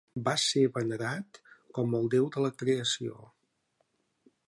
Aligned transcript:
Va 0.27 0.31
ser 0.43 0.63
venerat 0.77 1.39
com 1.79 1.93
el 2.01 2.09
déu 2.17 2.29
de 2.37 2.47
la 2.49 2.53
creació. 2.63 3.19